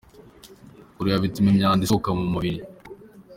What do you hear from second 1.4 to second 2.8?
imyanda isohoka mu mubiri.